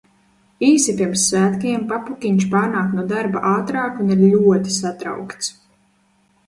[0.67, 5.55] Īsi pirms svētkiem papukiņš pārnāk no darba ātrāk un ir ļoti satraukts.